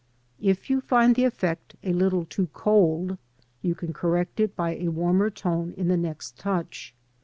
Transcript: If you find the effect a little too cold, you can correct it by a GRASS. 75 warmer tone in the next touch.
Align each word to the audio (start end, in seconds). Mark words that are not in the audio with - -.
If 0.41 0.67
you 0.67 0.81
find 0.81 1.13
the 1.13 1.25
effect 1.25 1.75
a 1.83 1.93
little 1.93 2.25
too 2.25 2.47
cold, 2.55 3.19
you 3.61 3.75
can 3.75 3.93
correct 3.93 4.39
it 4.39 4.55
by 4.55 4.71
a 4.71 4.73
GRASS. 4.73 4.79
75 4.85 4.97
warmer 4.97 5.29
tone 5.29 5.73
in 5.77 5.89
the 5.89 5.95
next 5.97 6.39
touch. 6.39 6.95